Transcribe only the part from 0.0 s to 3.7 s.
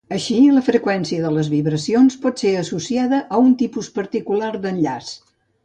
Així, la freqüència de les vibracions pot ser associada amb un